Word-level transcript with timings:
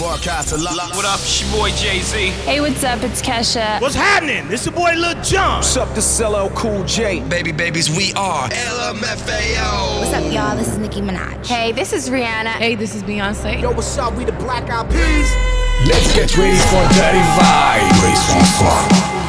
Broadcast 0.00 0.52
a 0.52 0.56
lot. 0.56 0.96
What 0.96 1.04
up, 1.04 1.20
it's 1.20 1.42
your 1.42 1.50
boy 1.60 1.68
Jay 1.72 2.00
Z. 2.00 2.28
Hey, 2.48 2.62
what's 2.62 2.82
up? 2.84 3.02
It's 3.02 3.20
Kesha. 3.20 3.78
What's 3.82 3.94
happening? 3.94 4.48
This 4.48 4.64
your 4.64 4.74
boy 4.74 4.94
Lil 4.96 5.22
Jon. 5.22 5.58
What's 5.58 5.76
up, 5.76 5.94
this 5.94 6.10
is 6.10 6.26
LL 6.26 6.48
Cool 6.54 6.82
J. 6.84 7.20
Baby 7.28 7.52
babies, 7.52 7.90
we 7.90 8.14
are 8.14 8.48
LMFAO. 8.48 10.00
What's 10.00 10.14
up, 10.14 10.32
y'all? 10.32 10.56
This 10.56 10.68
is 10.68 10.78
Nicki 10.78 11.02
Minaj. 11.02 11.46
Hey, 11.46 11.72
this 11.72 11.92
is 11.92 12.08
Rihanna. 12.08 12.52
Hey, 12.52 12.76
this 12.76 12.94
is 12.94 13.02
Beyonce. 13.02 13.60
Yo, 13.60 13.72
what's 13.72 13.98
up? 13.98 14.14
We 14.14 14.24
the 14.24 14.32
Black 14.32 14.70
Eyed 14.70 14.88
Peas. 14.90 15.36
Let's 15.86 16.14
get 16.14 16.34
ready 16.34 16.56
for 16.56 16.82
Dirty 16.96 17.20
Vibe. 17.36 18.00
Luis 18.00 18.20
François. 18.24 18.88
Let's 18.88 19.19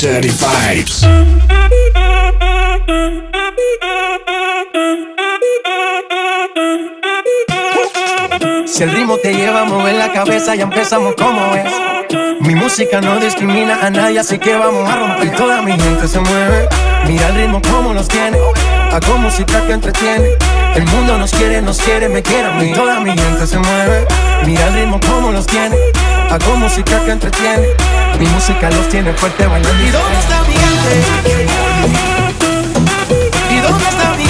Dirty 0.00 0.30
Vibes. 0.30 1.06
Si 8.66 8.82
el 8.82 8.92
ritmo 8.92 9.18
te 9.18 9.34
lleva 9.34 9.60
a 9.60 9.64
mover 9.66 9.96
la 9.96 10.10
cabeza, 10.10 10.54
ya 10.54 10.62
empezamos 10.62 11.14
como 11.16 11.54
es. 11.54 11.70
Mi 12.40 12.54
música 12.54 13.02
no 13.02 13.20
discrimina 13.20 13.78
a 13.82 13.90
nadie, 13.90 14.20
así 14.20 14.38
que 14.38 14.54
vamos 14.54 14.88
a 14.88 14.96
romper. 14.96 15.36
Toda 15.36 15.60
mi 15.60 15.72
gente 15.72 16.08
se 16.08 16.18
mueve, 16.18 16.66
mira 17.06 17.28
el 17.28 17.34
ritmo 17.34 17.60
como 17.60 17.92
nos 17.92 18.08
tiene. 18.08 18.38
Hago 18.90 19.18
música 19.18 19.66
que 19.66 19.72
entretiene. 19.74 20.30
El 20.76 20.86
mundo 20.86 21.18
nos 21.18 21.30
quiere, 21.30 21.60
nos 21.60 21.76
quiere, 21.76 22.08
me 22.08 22.22
quiere 22.22 22.48
a 22.48 22.52
mí. 22.52 22.72
Toda 22.72 23.00
mi 23.00 23.10
gente 23.10 23.46
se 23.46 23.58
mueve, 23.58 24.06
mira 24.46 24.66
el 24.68 24.74
ritmo 24.76 24.98
como 25.06 25.30
nos 25.30 25.46
tiene. 25.46 25.76
Hago 26.30 26.56
música 26.56 27.04
que 27.04 27.10
entretiene. 27.10 27.66
Mi 28.18 28.26
música 28.26 28.70
los 28.70 28.88
tiene 28.88 29.12
fuerte 29.14 29.46
bailando. 29.46 29.84
¿Y 29.84 29.90
dónde 29.90 30.18
está 30.18 30.42
mi 30.42 30.54
gente? 30.54 31.04
¿Y 33.50 33.60
dónde 33.60 33.84
está 33.84 34.14
mi 34.14 34.24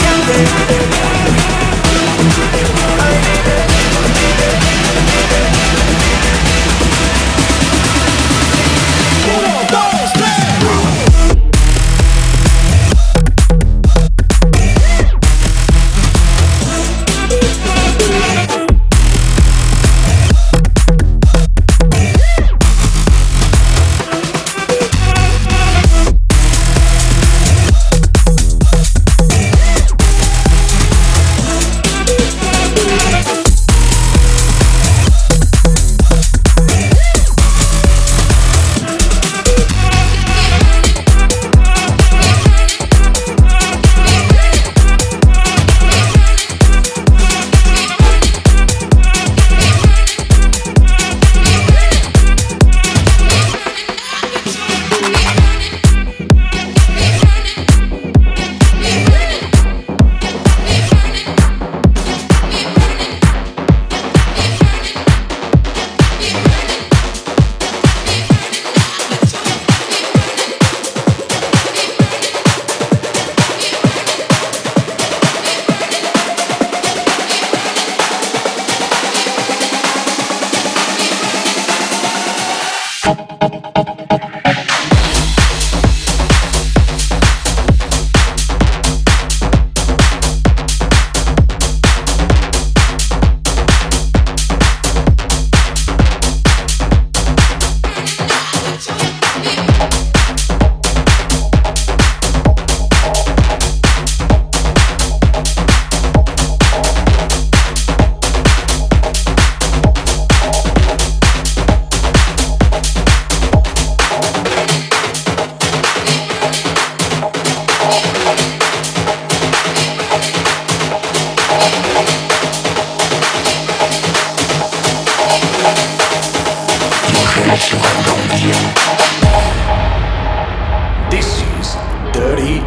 gente? 0.00 0.85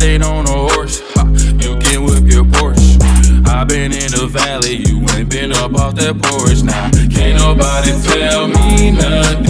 Riding 0.00 0.22
on 0.22 0.46
a 0.46 0.50
horse, 0.50 1.02
ha, 1.14 1.26
you 1.58 1.76
can 1.80 2.04
whip 2.04 2.22
your 2.32 2.44
Porsche. 2.44 3.02
i 3.48 3.64
been 3.64 3.90
in 3.90 4.12
the 4.12 4.28
valley, 4.30 4.76
you 4.76 5.00
ain't 5.16 5.28
been 5.28 5.50
up 5.50 5.74
off 5.74 5.96
that 5.96 6.16
porch 6.22 6.62
now. 6.62 6.88
Can't 7.10 7.34
nobody 7.42 7.90
tell 8.06 8.46
me 8.46 8.92
nothing. 8.92 9.48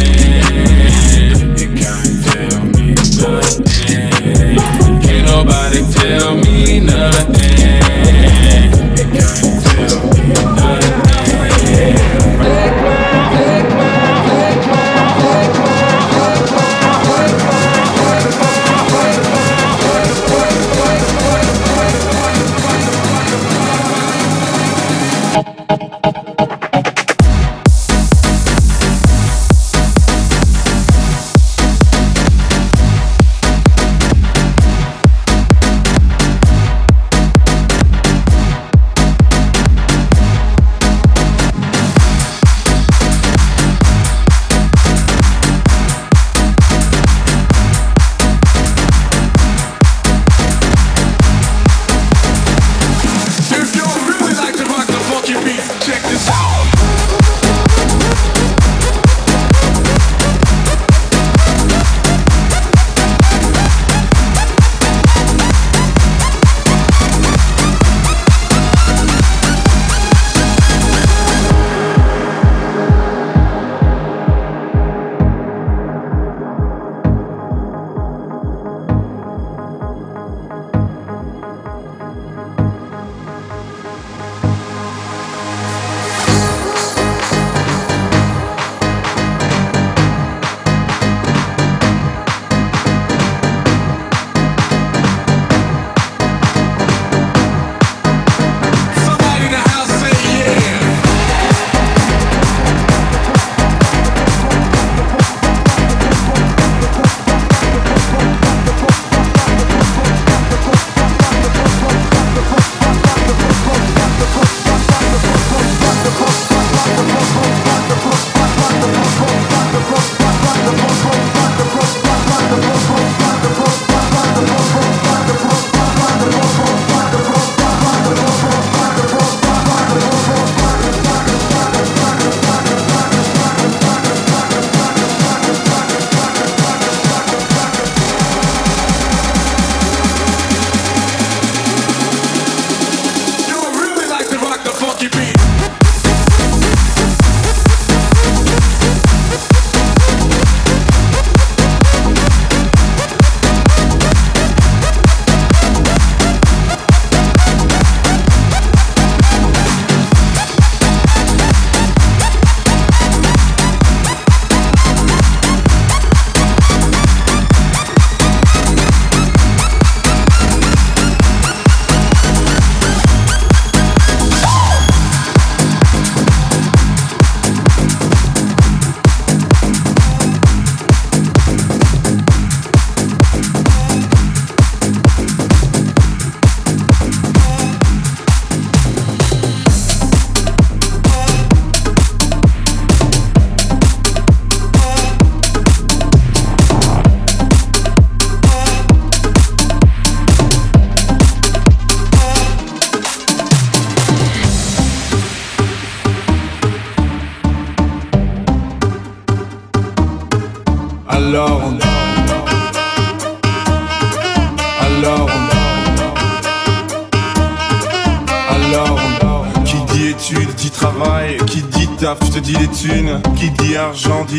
You 1.53 1.69
can't 1.77 2.25
tell 2.25 2.65
me 2.65 2.95
nothing. 3.21 4.57
Can't 5.03 5.27
nobody 5.27 5.85
tell 5.93 6.35
me 6.37 6.81
nothing. 6.81 7.29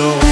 Solo 0.00 0.29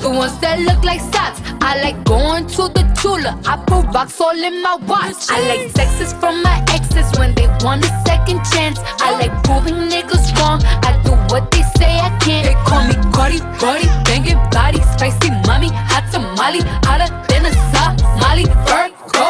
The 0.00 0.10
ones 0.10 0.36
that 0.40 0.58
look 0.60 0.82
like 0.84 1.00
socks. 1.12 1.40
I 1.60 1.80
like 1.82 2.04
going 2.04 2.46
to 2.56 2.68
the 2.76 2.84
Tula. 3.00 3.38
I 3.46 3.56
put 3.64 3.86
rocks 3.94 4.20
all 4.20 4.36
in 4.36 4.62
my 4.62 4.76
watch. 4.86 5.30
I 5.30 5.40
like 5.48 5.72
texts 5.72 6.12
from 6.20 6.42
my 6.42 6.64
exes 6.68 7.08
when 7.18 7.34
they 7.34 7.46
want 7.64 7.84
a 7.84 7.90
second 8.06 8.40
chance. 8.52 8.78
I 9.00 9.12
like 9.20 9.32
proving 9.44 9.88
niggas 9.88 10.26
wrong. 10.38 10.60
I 10.88 11.00
do 11.04 11.12
what 11.32 11.50
they 11.50 11.62
say 11.78 11.92
I 11.98 12.10
can't. 12.20 12.44
They 12.46 12.56
call 12.68 12.84
me 12.88 12.94
Cardi, 13.14 13.40
Cardi, 13.60 13.86
banging 14.04 14.40
body, 14.50 14.80
spicy 14.92 15.30
mommy, 15.46 15.70
hot 15.92 16.10
tamale, 16.12 16.60
hotter 16.84 17.10
than 17.28 17.46
a 17.46 17.52
Somali. 17.72 18.44
Virgo, 18.66 19.26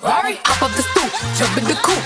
Ferrari, 0.00 0.36
hop 0.44 0.62
up 0.62 0.72
the 0.76 0.85
jumping 1.34 1.64
the 1.66 1.74
coop. 1.82 2.04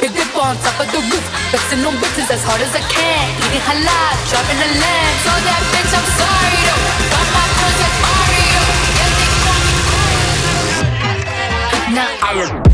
Big 0.00 0.12
dip 0.14 0.32
on 0.36 0.56
top 0.64 0.80
of 0.80 0.88
the 0.92 1.00
roof, 1.10 1.24
flexing 1.50 1.84
on 1.84 1.94
bitches 2.00 2.30
as 2.30 2.42
hard 2.44 2.60
as 2.60 2.72
I 2.72 2.80
can. 2.88 3.28
Eating 3.44 3.60
halal, 3.60 4.14
driving 4.30 4.60
a 4.60 4.68
lamb. 4.80 5.14
So 5.24 5.30
that 5.44 5.62
bitch, 5.72 5.92
I'm 5.92 6.08
sorry 6.16 6.56
though. 6.64 6.82
Got 7.12 7.26
my 7.36 7.44
clothes 7.56 7.80
at 7.84 7.94
Mario. 8.04 8.62
Yeah, 8.96 9.10
they 9.16 9.28
call 9.44 9.60
me 9.64 9.76
Mario. 9.88 10.32
Now 11.92 12.08
I'm. 12.22 12.64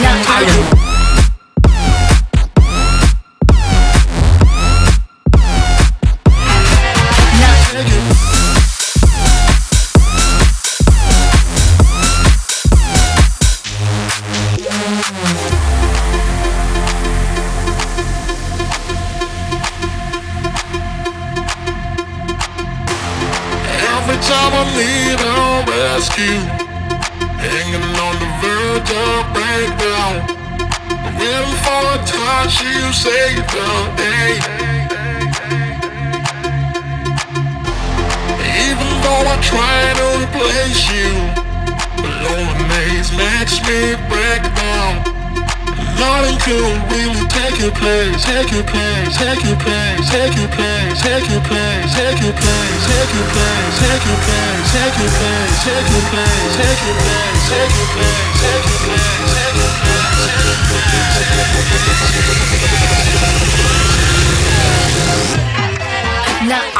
Now 0.00 0.14
I 0.26 0.73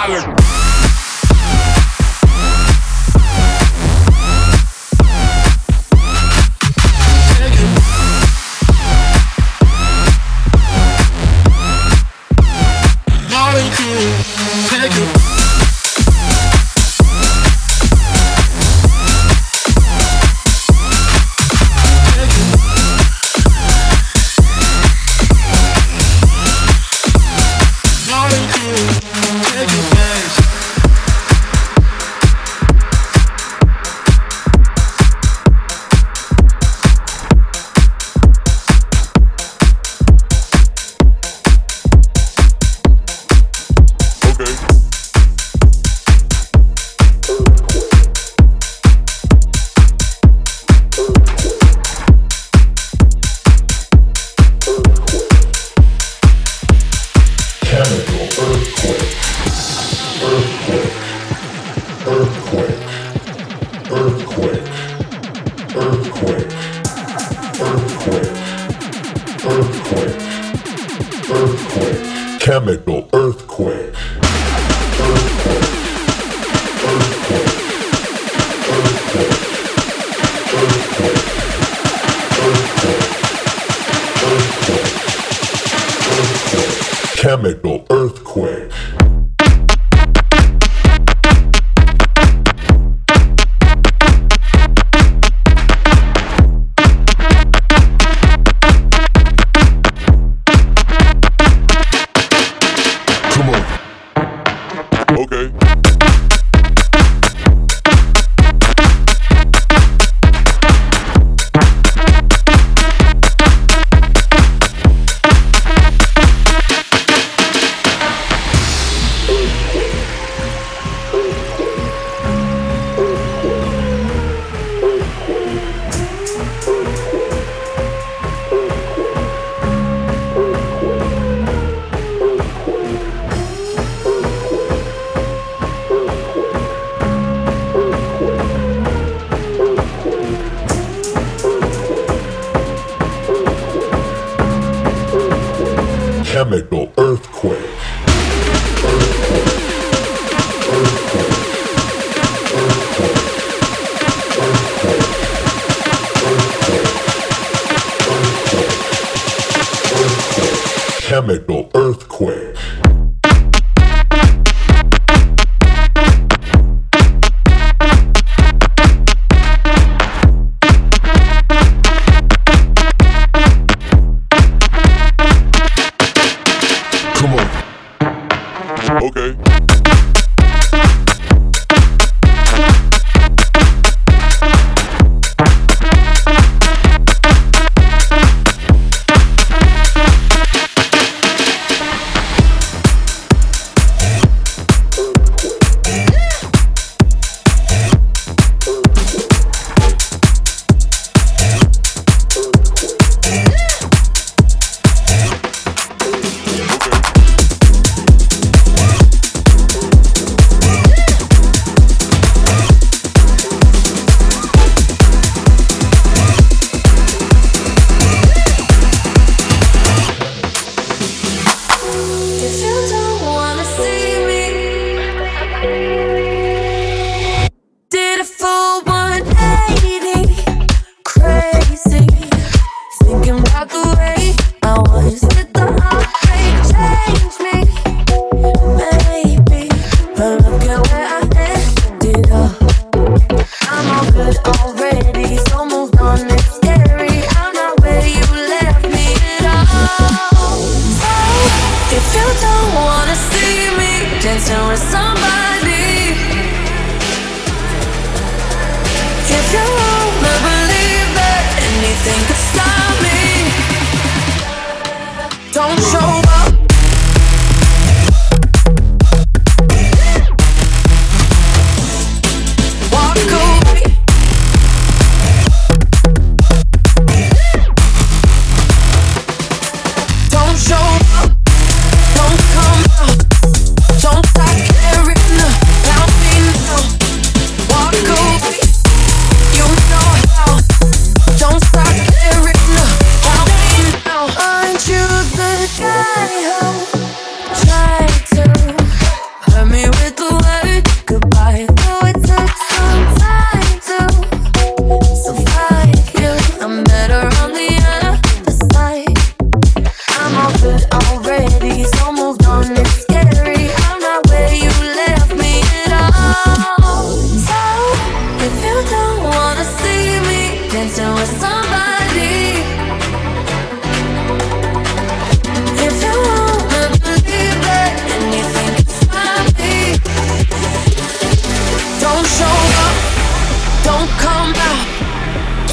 tired. 0.06 0.43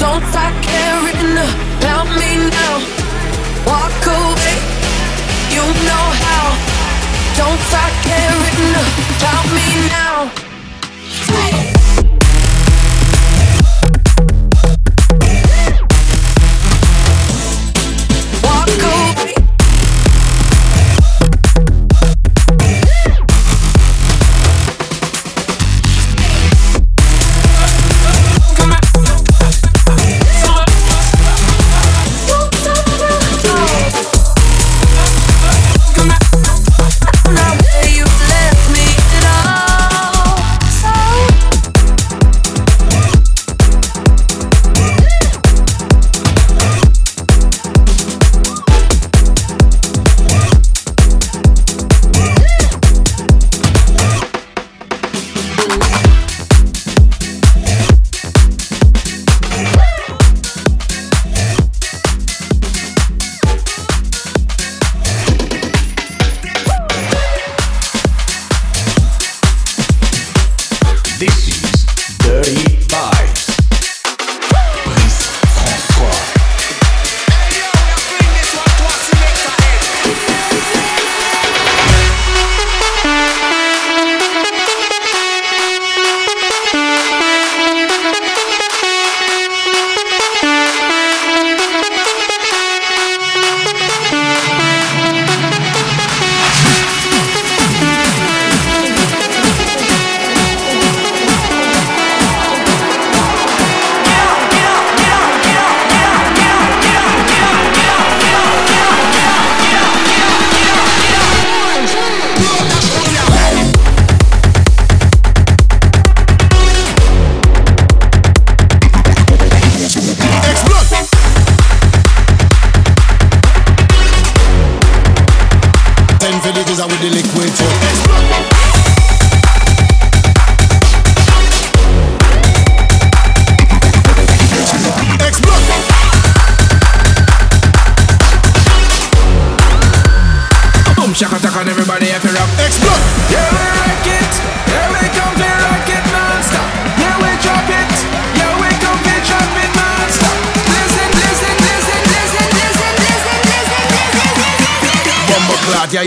Don't 0.02 0.24
stop 0.30 0.52
caring 0.64 1.38
about 1.78 2.08
me 2.18 2.50
now. 2.50 2.74
Walk 3.64 4.04
away, 4.04 4.58
you 5.54 5.62
know 5.86 6.06
how. 6.26 6.44
Don't 7.36 7.60
stop 7.70 7.92
caring 8.02 8.74
about 8.74 9.46
me 9.54 9.88
now. 9.94 10.41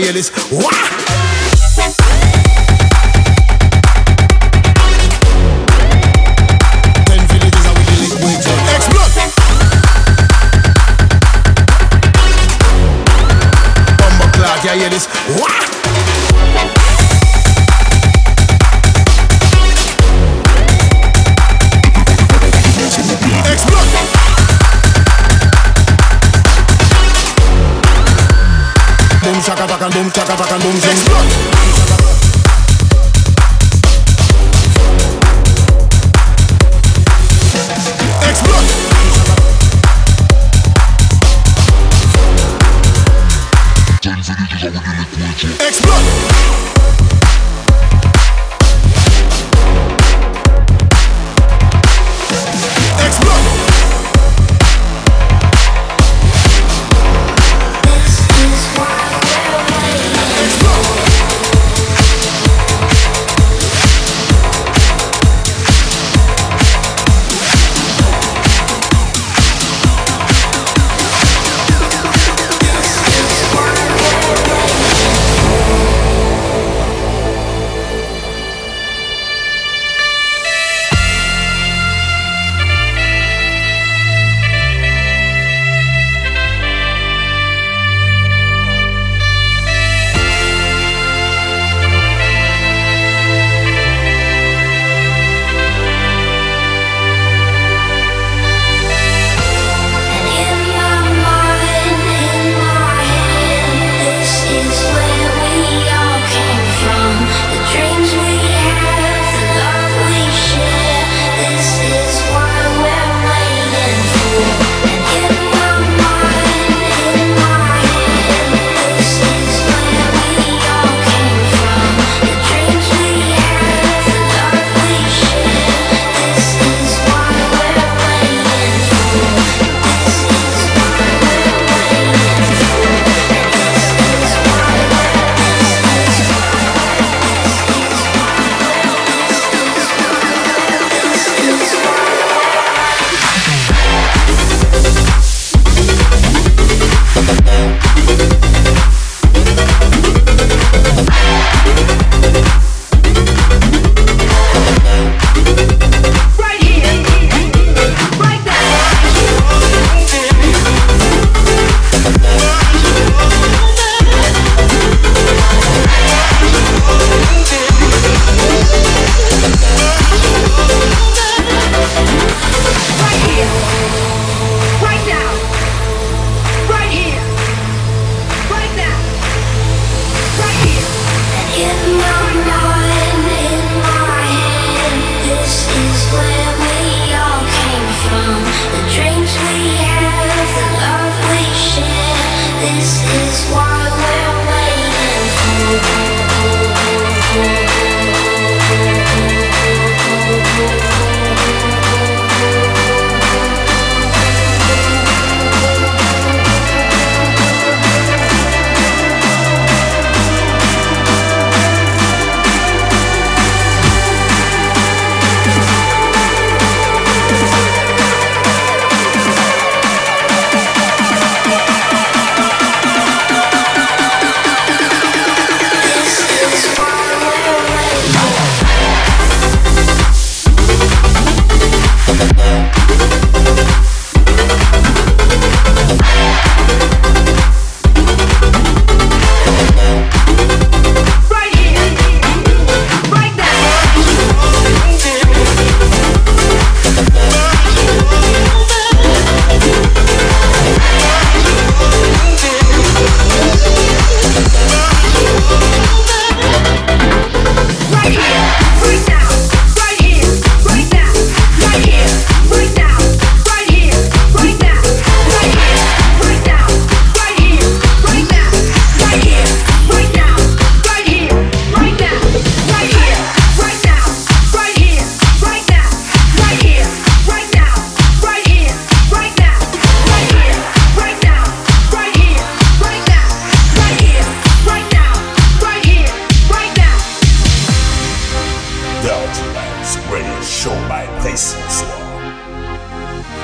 playlist. 0.06 0.52
Wow! 0.52 0.85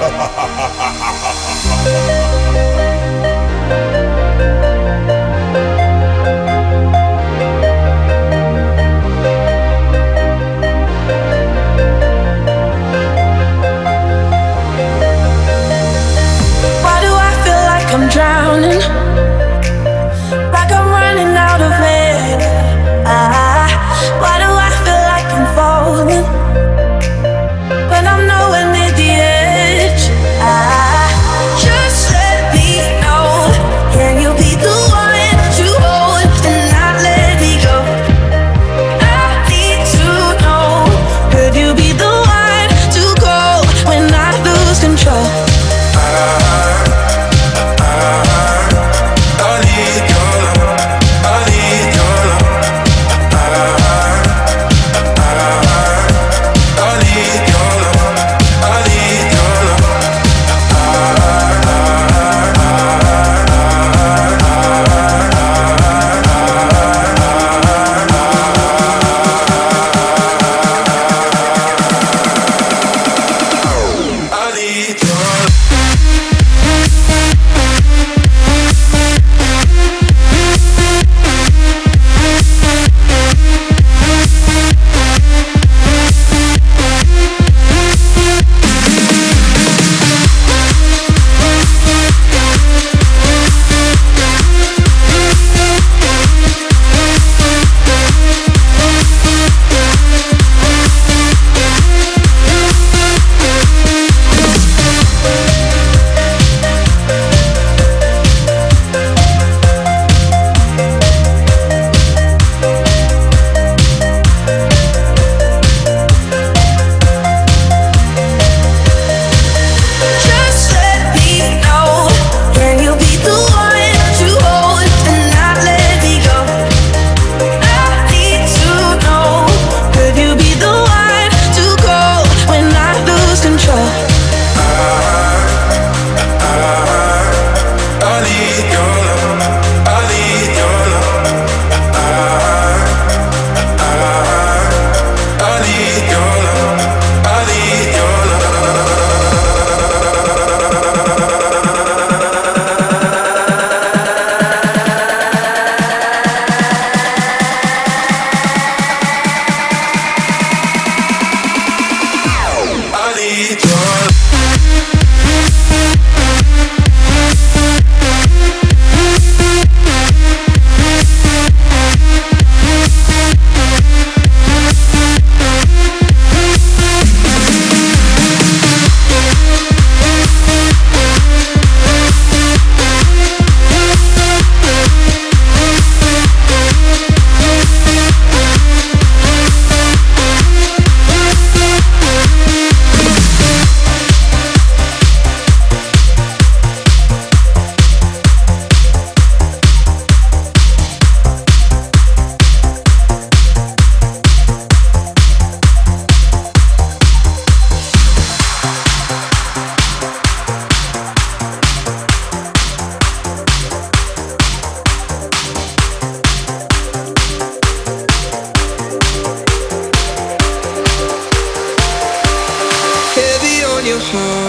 ha 0.03 0.09
ha 0.09 0.27
ha 0.37 0.47
ha 0.57 0.69
ha 0.79 0.92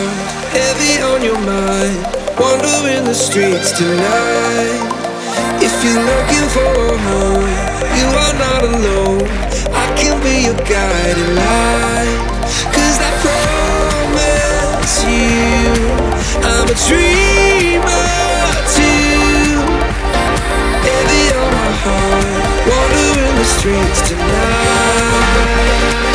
heart 0.04 0.52
heavy 0.52 1.02
on 1.02 1.24
your 1.24 1.40
mind. 1.40 1.98
Wandering 2.40 3.04
the 3.06 3.14
streets 3.14 3.72
tonight. 3.78 4.82
If 5.62 5.74
you're 5.84 6.04
looking 6.04 6.48
for 6.56 6.72
a 6.92 6.98
home, 7.08 7.50
you 7.98 8.08
are 8.24 8.36
not 8.46 8.62
alone. 8.64 9.22
I 9.74 9.86
can 9.98 10.16
be 10.22 10.44
your 10.48 10.58
guiding 10.66 11.36
light. 11.36 12.20
Cause 12.76 12.98
I 13.00 13.12
promise 13.26 14.96
you, 15.08 15.72
I'm 16.52 16.68
a 16.68 16.76
dreamer 16.88 18.08
too. 18.76 19.62
Heavy 20.88 21.24
on 21.40 21.50
my 21.60 21.72
heart, 21.84 22.44
wandering 22.68 23.36
the 23.40 23.46
streets 23.46 24.02
tonight. 24.10 26.13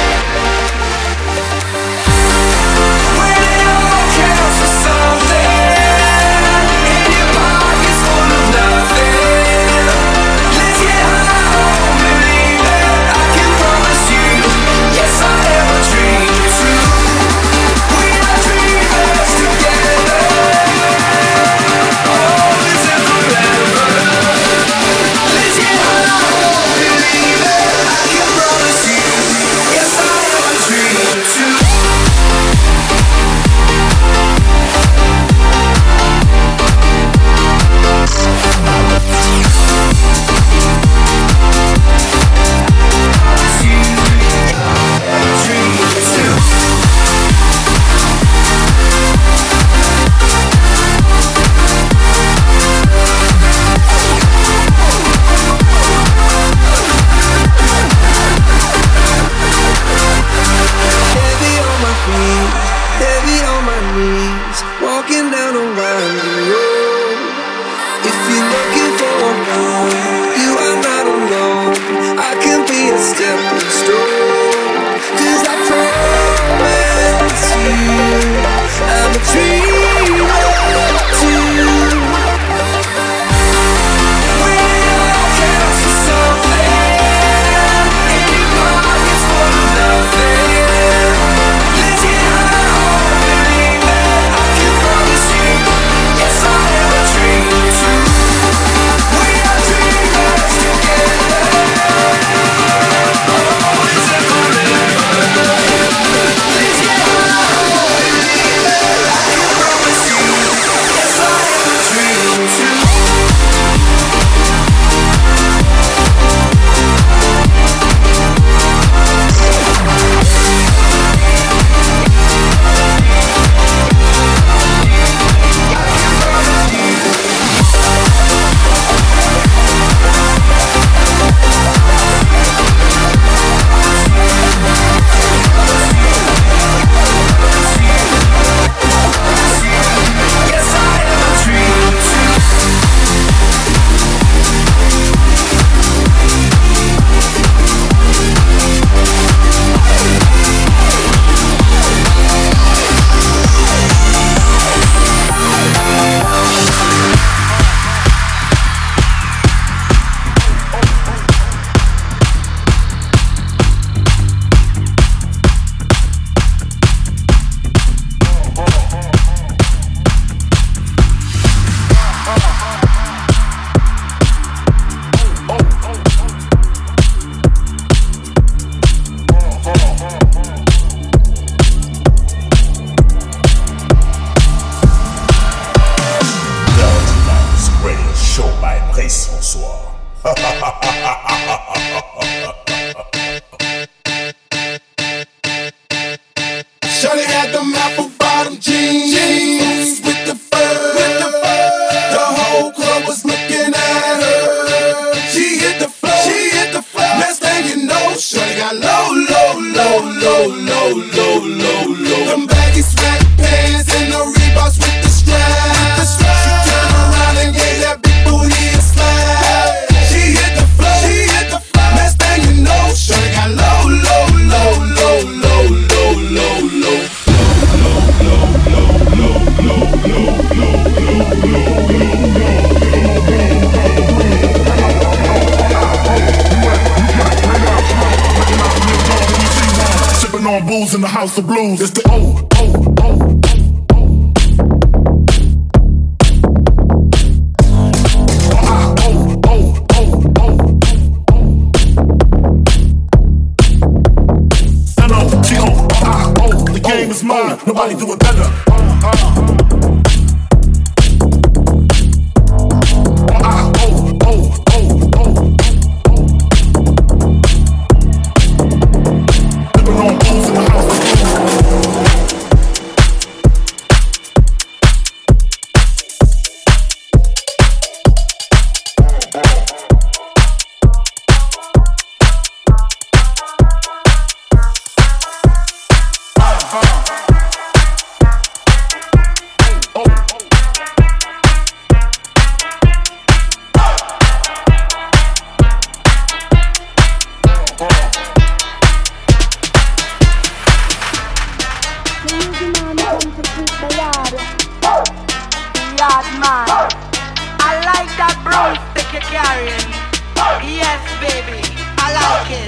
Uh-huh. 312.51 312.65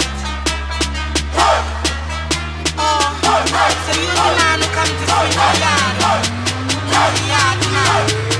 so 3.85 3.91
you 3.99 4.13
the 4.13 4.29
man 4.37 4.61
who 4.61 4.67
comes 4.77 4.93
to 4.93 5.05
spin 5.09 5.33
the 5.33 5.49
yard. 5.57 5.95
The 6.91 7.01
yard 7.25 7.59
man. 7.73 8.30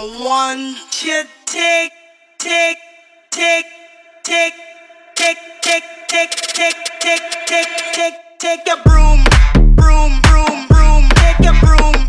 I 0.00 0.04
want 0.22 1.02
you 1.02 1.24
tick, 1.44 1.92
tick, 2.38 2.78
tick, 3.30 3.66
tick, 4.22 4.54
tick, 5.16 5.36
tick, 5.60 5.82
tick, 6.06 6.30
tick, 6.54 6.74
tick, 7.00 7.20
tick, 7.48 7.66
tick, 7.94 8.14
take 8.38 8.68
a 8.68 8.76
broom, 8.88 9.24
broom, 9.74 10.20
broom, 10.22 10.66
broom, 10.68 11.08
take 11.16 11.50
a 11.50 11.66
broom. 11.66 12.07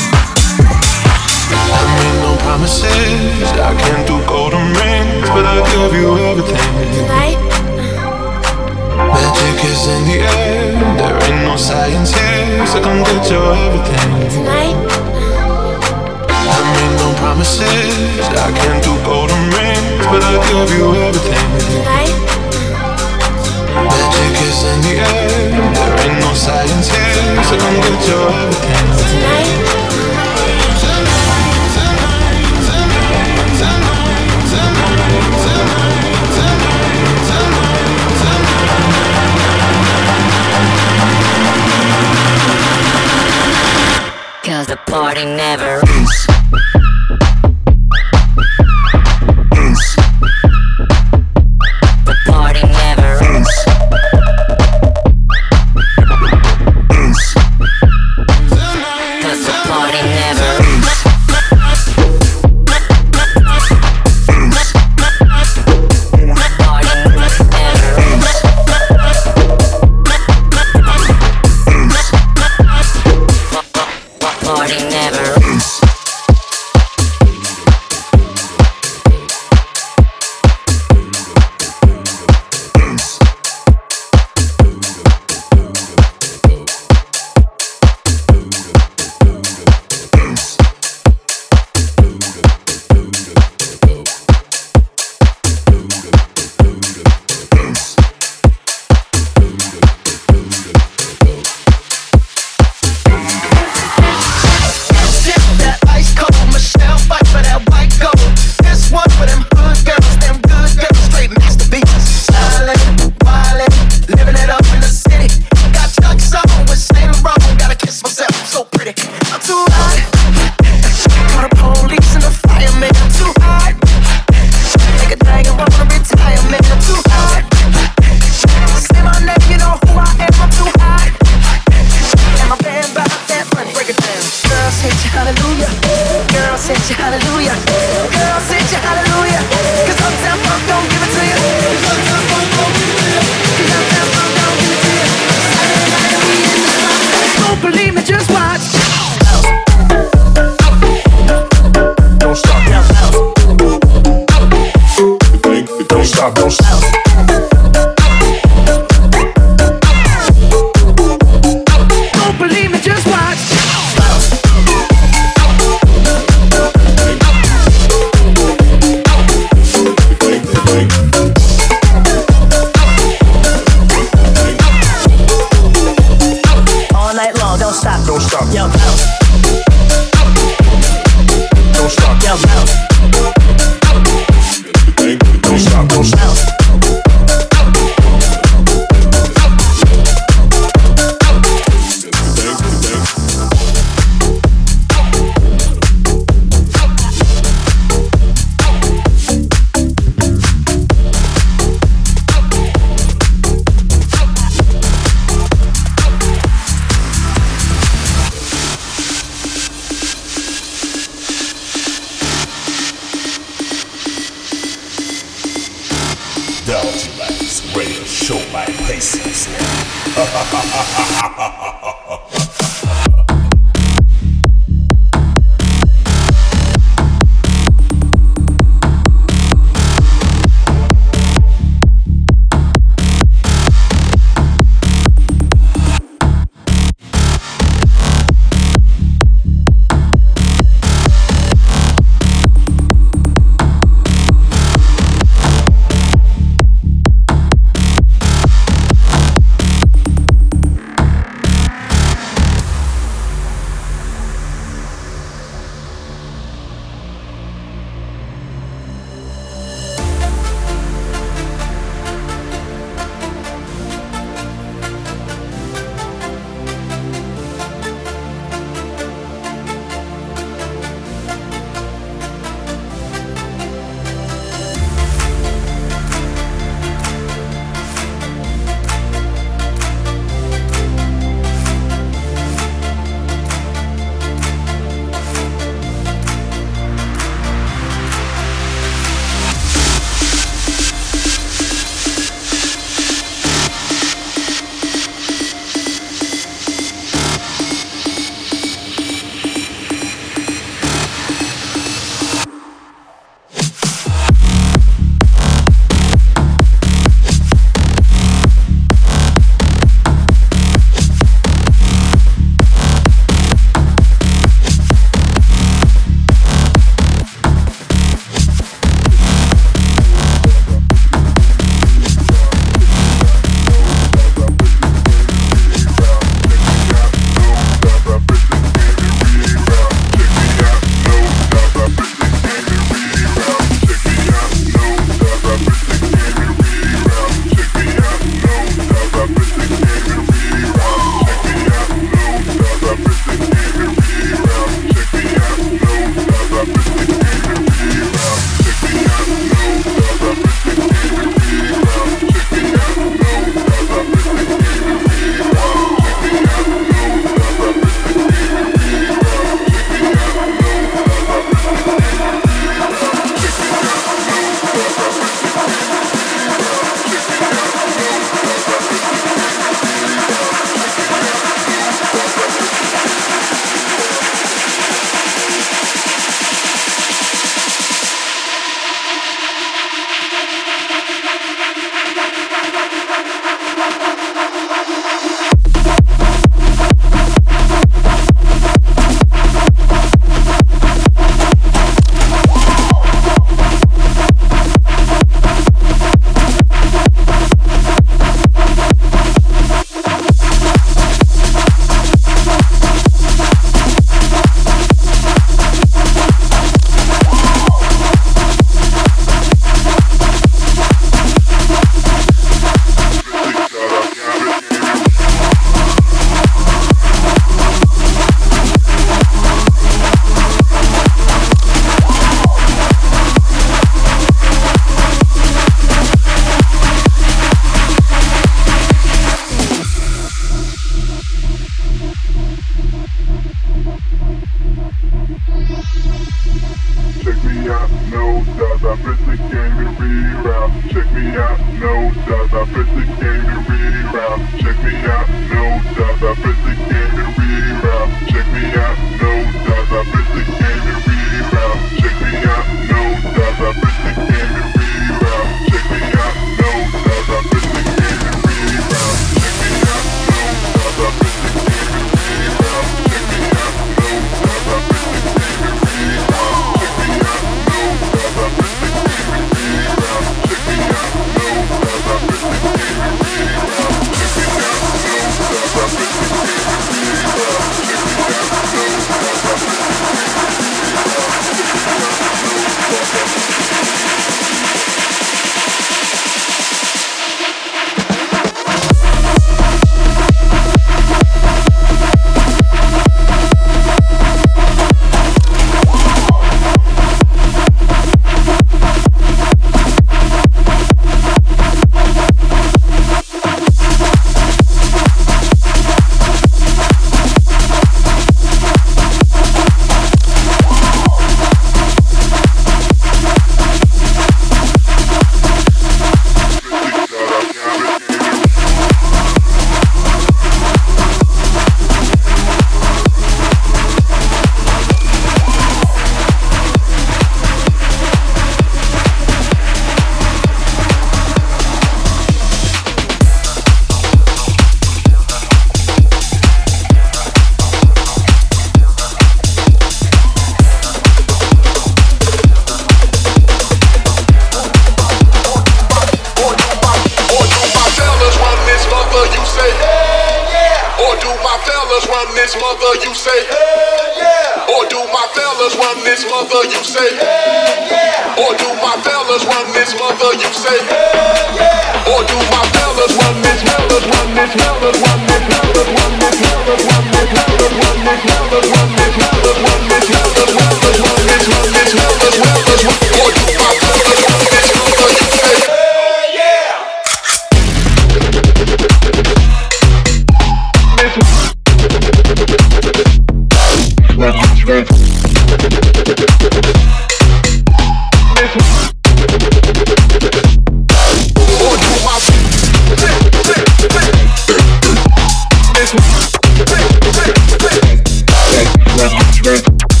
Stop 599.11 600.00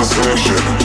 my 0.00 0.06
session. 0.06 0.79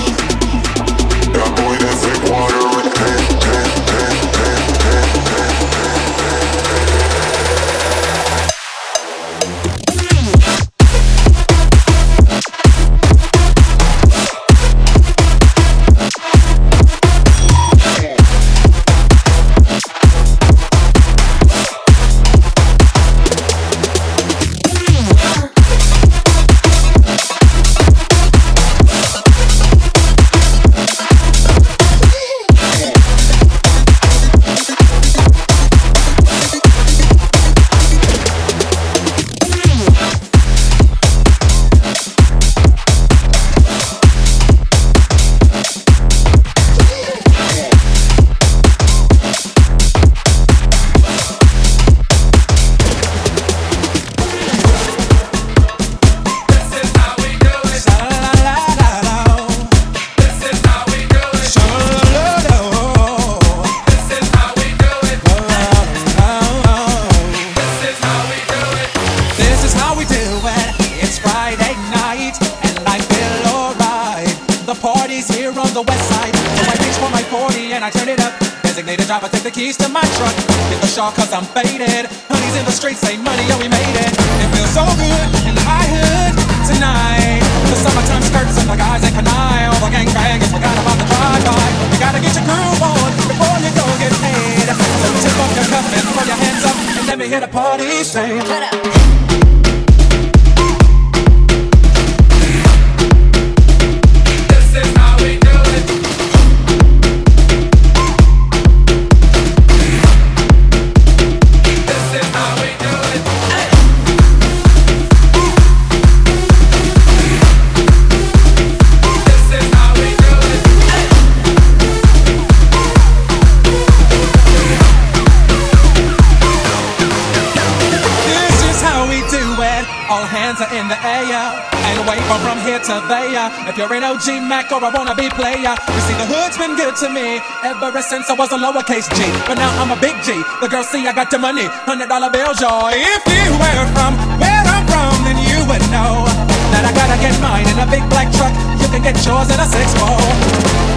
There. 133.49 133.69
If 133.69 133.77
you're 133.77 133.91
an 133.93 134.03
OG 134.03 134.41
Mac 134.47 134.71
or 134.71 134.83
a 134.83 134.89
wannabe 134.91 135.29
player, 135.33 135.73
you 135.73 136.01
see 136.07 136.17
the 136.17 136.27
hood's 136.27 136.57
been 136.57 136.75
good 136.75 136.95
to 137.01 137.09
me 137.09 137.41
ever 137.63 138.01
since 138.01 138.29
I 138.29 138.33
was 138.33 138.51
a 138.51 138.57
lowercase 138.57 139.09
G. 139.13 139.19
But 139.47 139.55
now 139.55 139.69
I'm 139.81 139.91
a 139.91 139.99
big 139.99 140.15
G. 140.23 140.33
The 140.61 140.67
girls 140.67 140.89
see 140.89 141.05
I 141.07 141.13
got 141.13 141.29
the 141.29 141.39
money, 141.39 141.65
hundred 141.85 142.09
dollar 142.09 142.29
bills, 142.29 142.61
y'all. 142.61 142.89
If 142.93 143.23
you 143.27 143.45
were 143.57 143.85
from 143.93 144.17
where 144.39 144.63
I'm 144.65 144.85
from, 144.87 145.13
then 145.25 145.37
you 145.37 145.59
would 145.69 145.83
know 145.93 146.25
that 146.73 146.83
I 146.85 146.91
gotta 146.93 147.17
get 147.21 147.35
mine 147.41 147.67
in 147.69 147.77
a 147.79 147.87
big 147.89 148.05
black 148.09 148.31
truck. 148.33 148.53
You 148.81 148.87
can 148.89 149.01
get 149.03 149.17
yours 149.25 149.49
in 149.51 149.59
a 149.59 149.67
six 149.67 149.93
four. 149.97 150.19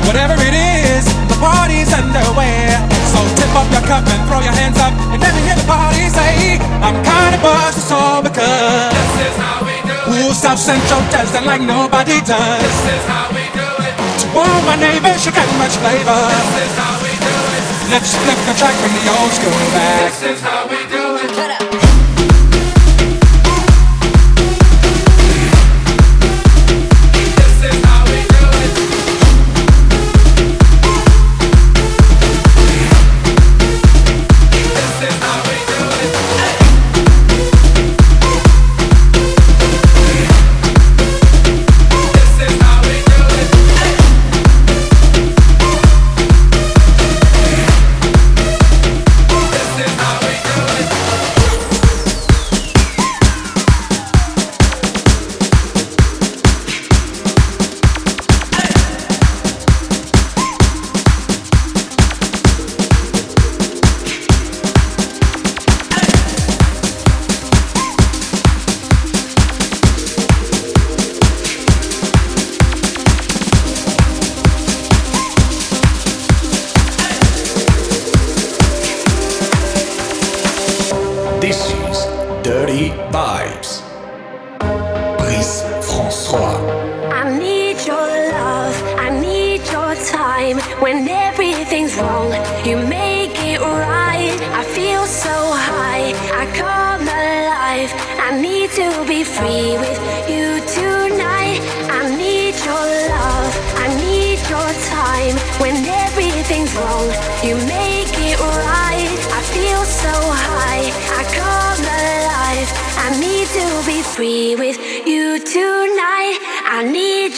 Whatever 0.09 0.41
it 0.41 0.57
is, 0.57 1.05
the 1.29 1.37
party's 1.41 1.93
underway. 1.93 2.73
So 3.13 3.21
tip 3.37 3.53
up 3.57 3.69
your 3.73 3.85
cup 3.85 4.05
and 4.09 4.21
throw 4.29 4.41
your 4.41 4.57
hands 4.57 4.79
up 4.81 4.93
and 5.13 5.21
let 5.21 5.35
me 5.35 5.43
hear 5.45 5.57
the 5.57 5.69
party 5.69 6.09
say, 6.09 6.57
I'm 6.81 6.97
kinda 7.05 7.39
buzzed, 7.45 7.79
it's 7.79 7.93
all 7.93 8.23
because 8.23 8.93
this 8.95 9.29
is 9.29 9.37
how 9.37 9.65
we 9.65 9.78
do 10.09 10.17
it. 10.17 10.27
Ooh, 10.29 10.35
South 10.35 10.59
Central 10.59 11.01
does 11.13 11.35
it 11.35 11.45
like 11.45 11.61
nobody 11.61 12.21
does. 12.25 12.63
This 12.65 12.81
is 12.97 13.05
how 13.05 13.29
we 13.31 13.45
do 13.53 13.69
it. 13.85 13.95
To 14.25 14.27
all 14.41 14.61
my 14.65 14.77
neighbors, 14.77 15.25
you 15.27 15.33
got 15.33 15.49
much 15.61 15.77
flavor. 15.77 16.21
This 16.33 16.73
is 16.73 16.75
how 16.81 16.97
we 17.05 17.13
do 17.13 17.37
it. 17.57 17.65
Let's 17.93 18.13
flip 18.17 18.41
the 18.49 18.55
track 18.57 18.77
from 18.81 18.93
the 18.93 19.05
old 19.17 19.33
school 19.33 19.59
back. 19.73 20.13
This 20.13 20.23
is 20.37 20.41
how 20.41 20.58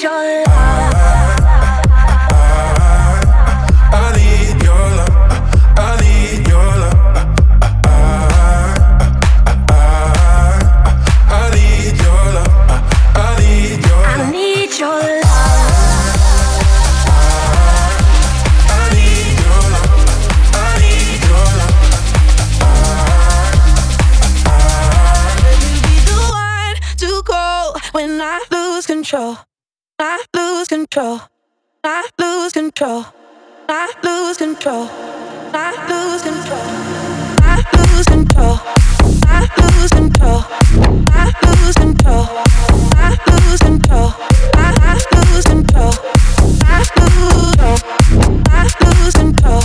your 0.03 0.44
love. 0.46 0.80
control. 29.11 29.49
I 30.03 30.24
lose 30.34 30.66
control. 30.66 31.20
I 31.84 32.09
lose 32.18 32.55
control. 32.55 33.05
I 33.68 33.92
lose 34.03 34.38
control. 34.38 34.88
I 35.53 35.76
lose 35.90 36.22
control. 36.22 36.59
I 37.42 37.61
lose 37.76 38.07
control. 38.07 38.59
I 39.26 39.46
lose 39.61 39.90
control. 39.92 40.40
I 41.12 41.32
lose 41.44 41.74
control. 41.74 42.24
I 42.96 43.18
lose 43.28 43.59
control. 43.61 44.14
I 44.57 44.88
lose 45.12 45.44
control. 45.44 45.92
I 46.64 46.78
lose 46.96 47.55
control. 47.55 47.76
I 48.48 48.68
lose 48.80 49.14
control. 49.14 49.61